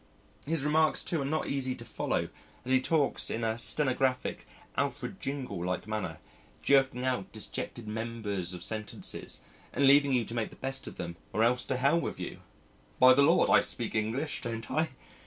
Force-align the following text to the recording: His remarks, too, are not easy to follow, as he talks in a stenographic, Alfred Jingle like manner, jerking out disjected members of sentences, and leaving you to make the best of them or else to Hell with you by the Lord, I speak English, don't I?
His 0.47 0.63
remarks, 0.65 1.03
too, 1.03 1.21
are 1.21 1.25
not 1.25 1.45
easy 1.45 1.75
to 1.75 1.85
follow, 1.85 2.29
as 2.65 2.71
he 2.71 2.81
talks 2.81 3.29
in 3.29 3.43
a 3.43 3.59
stenographic, 3.59 4.47
Alfred 4.75 5.19
Jingle 5.21 5.63
like 5.63 5.85
manner, 5.85 6.17
jerking 6.63 7.05
out 7.05 7.31
disjected 7.31 7.87
members 7.87 8.51
of 8.55 8.63
sentences, 8.63 9.41
and 9.71 9.85
leaving 9.85 10.11
you 10.11 10.25
to 10.25 10.33
make 10.33 10.49
the 10.49 10.55
best 10.55 10.87
of 10.87 10.97
them 10.97 11.17
or 11.33 11.43
else 11.43 11.63
to 11.65 11.77
Hell 11.77 12.01
with 12.01 12.19
you 12.19 12.39
by 12.99 13.13
the 13.13 13.21
Lord, 13.21 13.51
I 13.51 13.61
speak 13.61 13.93
English, 13.93 14.41
don't 14.41 14.71
I? 14.71 14.89